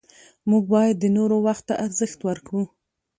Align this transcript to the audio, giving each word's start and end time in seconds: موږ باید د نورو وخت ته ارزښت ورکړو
موږ 0.49 0.63
باید 0.73 0.95
د 0.99 1.05
نورو 1.17 1.37
وخت 1.47 1.63
ته 1.69 1.75
ارزښت 1.85 2.19
ورکړو 2.27 2.63